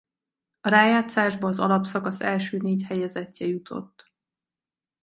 Az 0.61 0.71
rájátszásba 0.71 1.47
az 1.47 1.59
alapszakasz 1.59 2.21
első 2.21 2.57
négy 2.57 2.83
helyezettje 2.83 3.47
jutott. 3.47 4.11